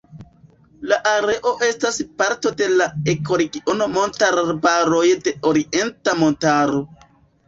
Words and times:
La 0.91 0.97
areo 1.09 1.51
estas 1.65 1.99
parto 2.21 2.51
de 2.61 2.69
la 2.79 2.87
ekoregiono 3.13 3.87
Montararbaroj 3.97 5.03
de 5.29 5.35
Orienta 5.51 6.17
Montaro. 6.23 6.83